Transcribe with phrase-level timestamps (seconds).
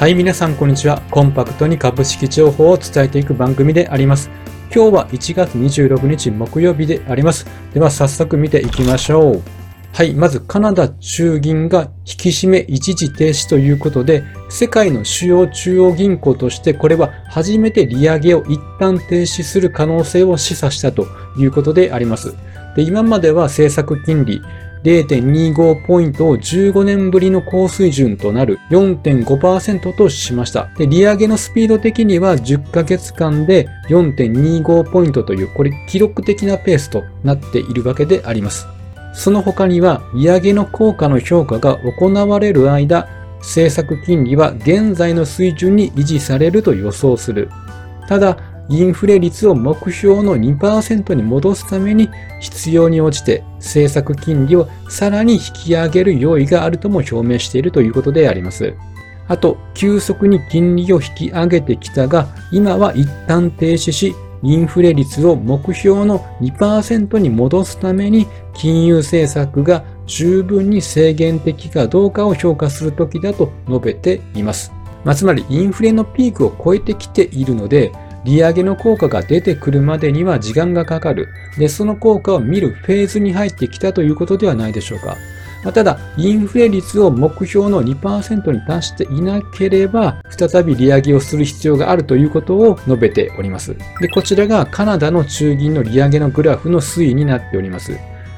[0.00, 1.02] はい、皆さんこんにちは。
[1.10, 4.30] コンパクトに株式情報を伝えていく番組であります。
[4.74, 7.44] 今日は1月26日木曜日であります。
[7.74, 9.42] では早速見ていきましょう。
[9.92, 21.04] はい、まずカナダ中銀が引き締め一時停止ということで、世界の主要中央銀行としてこれは初めて利上げを一旦停止する可能性を示唆したと
[21.36, 22.34] いうことであります。
[22.74, 24.40] で今までは政策金利
[24.84, 30.68] 0.25ポイントを15年ぶりの高水準となる4.5%としました。
[30.76, 38.66] で利上げのスピード的には10ヶ月間で4.25ポイントという、これ記録的なペースとなっているわけであります。
[39.12, 43.08] その他には、利上げの効果の評価が行われる間、
[43.40, 47.50] 政策金利は現在の水準に維持されると予想する。
[48.08, 48.36] ただ、
[48.70, 52.08] インフレ率を目標の2%に戻すために
[52.40, 58.74] 必要に応じて政策金利をさらに引き上げる用意があるとも表明しているということであります。
[59.26, 74.72] あと、急速に金利を引き上げてきたが、今は一旦停止し、インフレ率を目標の2%に戻すために金融政策が十分に制限的かどうかを評価するときだと述べています。
[75.04, 77.92] まあ、つまりインフレのピークを超えてきているので、
[78.24, 81.28] 利上げの効果が出てくるまでには時間がかかる。
[81.58, 85.16] で、その効果を見るフェーズに入ってきたということではないでしょうか。
[85.72, 93.76] ただ、インフレ率を目標の2%に達していなければ、再び利上げをする必要があるということを述べております。
[94.00, 97.92] で、こちらがカナダの中銀の利上げのグラフの推移になっております。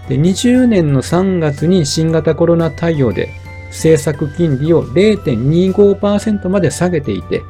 [0.08, 3.30] で、20年の3月に新型コロナ対応で
[3.68, 7.42] 政策金利を0.25%まで下げていて、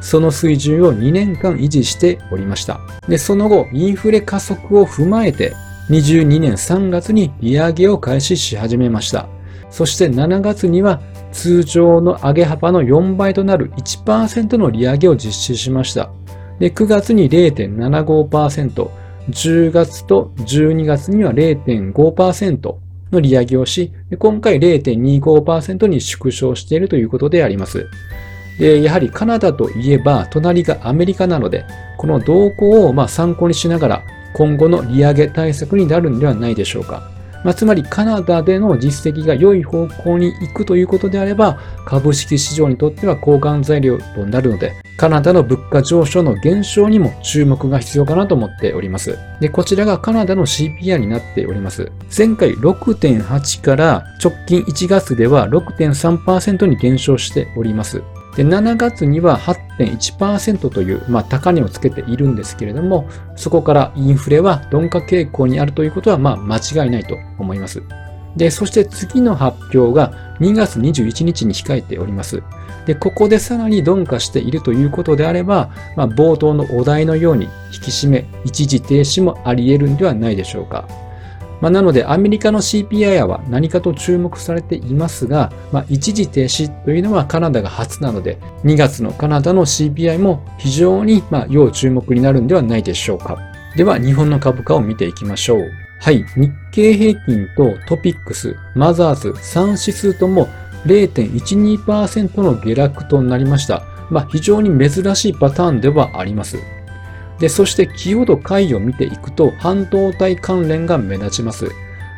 [0.00, 2.80] その水準を2年間維持しておりました。
[3.08, 5.54] で、その後、インフレ加速を踏まえて、
[5.90, 9.28] 22年3月に利上げを開始し始めました。
[9.70, 11.00] そして7月には
[11.32, 16.10] 通常の上げ幅の4倍となる1%の利上げを実施しました。
[16.58, 18.88] で9月に0.75%、
[19.30, 22.74] 10月と12月には0.5%
[23.10, 27.88] の利上げをし、今回0.25%に縮小しているということであります。
[28.60, 31.64] やはりカナダといえば隣がアメリカなので、
[31.96, 34.04] この動向をま参考にしながら
[34.34, 37.10] 今後の利上げ対策になるんではないでしょうか。
[37.42, 49.18] まあ、つまりカナダでの実績が良い方向に行くということであれば、株式市場にとっては交換材料となるので、カナダの物価上昇の減少にも注目が必要かなと思っております。
[49.40, 51.90] で、こちらがカナダの CPI になっております。
[52.14, 58.02] 前回6.8から直近1月では6.3%に減少しております。
[58.36, 67.82] で、7月には8.1%という、まあ、高値をつけているんですけれども、そこからインフレは鈍化傾向にあるということは、まあ、間違いないと思います。
[68.36, 72.42] で、そして次の発表が2月21日に控えております。
[72.86, 80.88] で、ここでさらに鈍化しているということであれば、まあ、冒頭のお題のように引き締め、一時停止もあり得るんではないでしょうか。
[81.60, 93.38] まあ、なので、アメリカの CPI は何かと注目されていますが、まあ、一時停止というのはカナダが初なので、2月のカナダの CPI も非常にまあ要注目になるんではないでしょうか。
[93.76, 95.70] では、日本の株価を見ていきましょう。
[96.00, 100.48] はい、日経平均とトピックス、マザーズ、3指数とも
[100.86, 103.82] 0.12%の下落となりました。
[104.10, 106.58] まあ、非常に珍しいパターンではあります。
[107.40, 111.70] で、そしてキーワード回を見ていくと、半導体関連が目立ちます。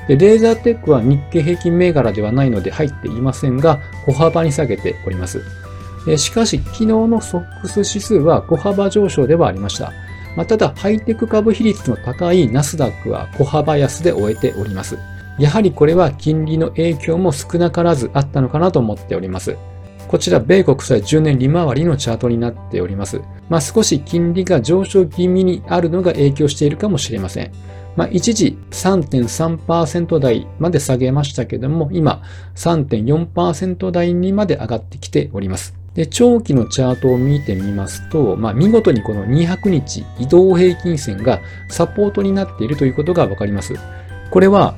[0.09, 5.43] で、レーザーテックは日経平均銘柄ではないので入っていませんが、小幅に下げております。
[6.17, 9.93] しかし、昨日のソックス指数は小幅上昇ではありました。
[10.37, 14.99] まあ、ただ、ハイテク株比率の高いナスダックは小幅安で終えております。
[15.39, 19.57] やはりこれは金利の影響も少なからずあったのかなと思っております。
[20.13, 23.23] こちら、米国債10年利回りのチャートになっております。
[23.49, 27.51] まあ、少し金利が上昇気味にあるのが影響しているかもしれません。
[27.97, 32.21] まあ、一時3.3%台まで下げましたけども、今
[32.57, 35.75] 3.4%台にまで上がってきております。
[35.95, 43.73] で、長期のチャートを見てみますと、まあ、見事にこの200日移動平均線がサポートになっているということがわかります。
[44.31, 44.77] これは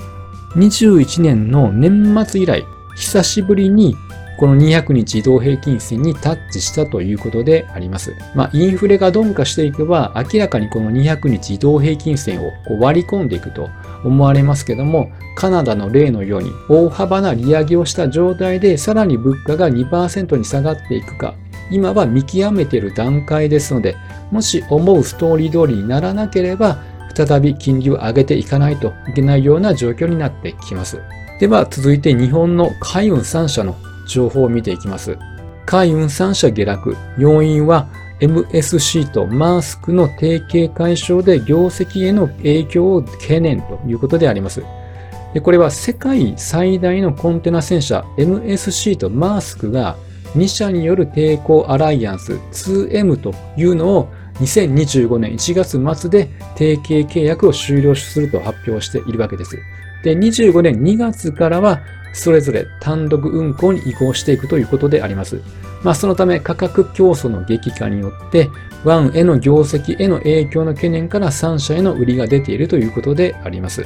[0.54, 2.64] 21年の年末以来、
[2.94, 3.96] 久しぶりに
[4.36, 8.16] この200日移動平均線にタッチしたということであります。
[8.34, 13.70] まあ、インフレが鈍化していけば、明らかにこの200日移動平均線をこう割り込んでいくと
[14.04, 21.34] 思われますけども、カナダの例のように大幅な利上げをした状態でさらに物価が2%に下がっていくか、
[21.70, 23.96] 今は見極めている段階ですので、
[24.30, 26.82] もし思うストーリー通りにならなければ、
[27.16, 31.00] 再び金利を上げていかないといけないような状況になってきます。
[31.38, 35.18] では続いて日本の海運3社の情報を見ていきます。
[35.66, 36.96] 海運3社下落。
[37.18, 37.88] 要因は
[38.20, 44.62] MSC とマースクの提携解消で業績への影響を懸念ということであります。
[45.32, 49.96] でこれは世界最大のコンテナ戦車 MSC とマースクが
[50.36, 54.08] 2社による抵抗アライアンス 2M というのを
[54.40, 59.58] 2025年1月末で提携契約を終了すると発表しているわけです。
[60.02, 61.80] で、25年2月からは
[62.12, 65.40] それぞれ単独運行に移行していくということであります。
[65.82, 68.48] まあ、そのため価格競争の激化によって、
[68.84, 73.84] ワンへの業績への影響の懸念から3社への売りが出ているということであります。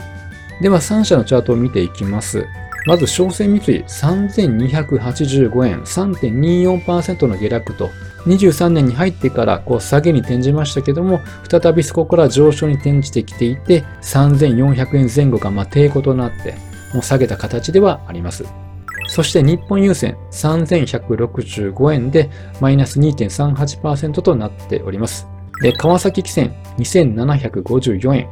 [0.60, 2.46] では3社のチャートを見ていきます。
[2.86, 7.90] まず、商船三井3285円3.24%の下落と、
[8.26, 11.20] 23年に入ってからこう下げに転じましたけども、
[11.50, 16.54] 再びそこから上昇に転じてきていて、3400円前後がま抵抗となって、
[16.92, 18.44] もう下げた形ではあります。
[19.08, 22.30] そして日本郵船3165円で
[22.60, 25.26] マイナス2.38%となっております。
[25.62, 28.28] で、川崎汽船2754円、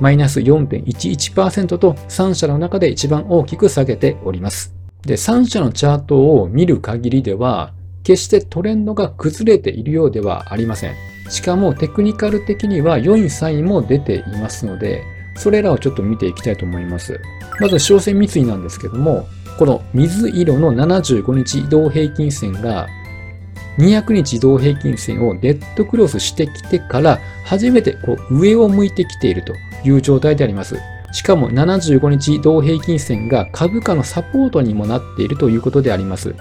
[0.00, 4.74] マイナス4.11%と3社の中で一番大きく下げております。
[5.02, 7.72] で、3社のチャートを見る限りでは、
[8.02, 10.94] 決してトレンドが崩れているようではありません。
[11.28, 15.04] しかもテクニカル的には良いサインも出ていますので、
[15.36, 17.20] それらをちょっと見ていきたいと思います。
[17.60, 19.26] まず、商船三井なんですけども、
[19.58, 22.88] この水色の75日移動平均線が
[23.78, 29.54] 200日移動平均線をデッドクロスしてきてから初めてこう上を向いてきていると
[29.84, 30.76] いう状態であります。
[31.12, 36.34] しかも75日移動平均線が株価のサポートにもなっているということであります。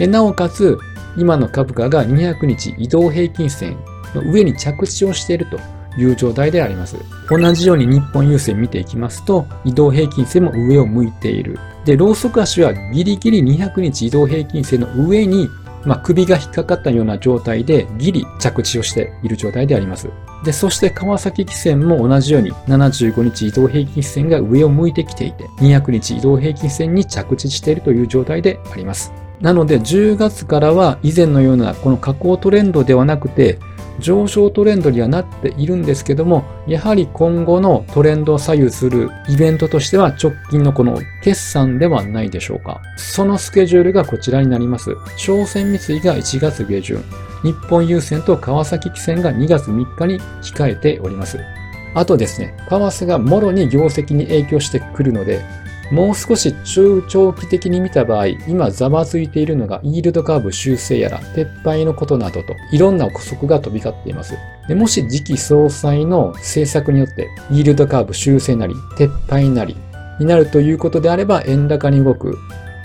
[0.00, 0.78] なおかつ
[1.16, 3.76] 今の株価が200日移動平均線
[4.14, 5.58] の上に着地をしていると
[5.98, 6.96] いう状態であります。
[7.28, 11.58] 同じように日本郵船見ていきますと移動平均線も上を向いている。
[11.84, 15.48] で、ローソク足はギリギリ200日移動平均線の上に、
[15.84, 20.08] まあ、首が引っかかったような状態でギリ着地をしている状態であります。
[20.44, 29.12] で、そして川崎汽船も同じように75日移動平均線が上を向いてきていて、200日移動平均線に着地しているという状態であります。
[29.44, 33.58] なので10月からは以前のようなこの下降トレンドではなくて
[33.98, 42.80] 上昇トレンドにはなっているんですけども、やはり今後のトレンドを左右するイベントとしては直近のこの決算ではないでしょうか。
[42.96, 44.96] そのスケジュールがこちらになります。
[45.16, 47.04] 商船三井が1月下旬、
[47.44, 51.38] 日本郵船と川崎汽船が2月3日に控えております。
[51.94, 55.44] あとですね、為替がもろに業績に影響してくるので、
[55.94, 64.34] もう少し中長期的に見た場合、今ざわついているのがイールドカーブ修正やら撤廃のことなどといろんな憶測が飛び交っています。
[64.66, 69.76] でもし次期総裁の政策によってイールドカーブ修正なり撤廃なり
[70.18, 72.36] になるということであれば円高に動く。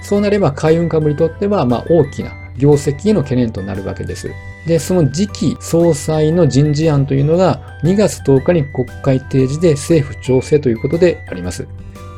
[0.04, 4.30] そうなれば海運株にとってはまあ大きな業績への懸念となるわけです。
[4.68, 11.68] で、その次期総裁の人事案というのが2月10日に国会提示で政府調整ということであります。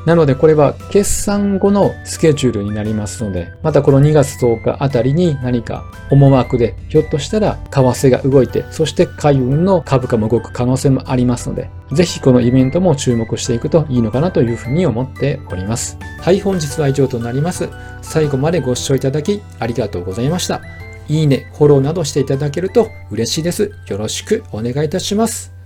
[0.05, 15.97] なのでこれは決算後のスケジュールになりますので、またこの2月10日あたりに何か思惑で、ひょっとしたら為替が動いて、そして海運の株価も動く可能性もありますので、ぜひこのイベントも注目していくといいのかなというふうに思っております。
[16.19, 17.69] はい、本日は以上となります。
[18.01, 20.61] 最後までご視聴いただきありがとうございました。
[21.07, 23.71] いいね、フォローなどしていただけると嬉しいです。
[23.87, 25.60] よろしくお願いいたします。